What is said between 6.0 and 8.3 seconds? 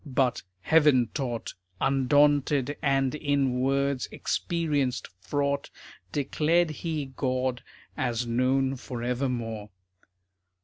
Declared he God as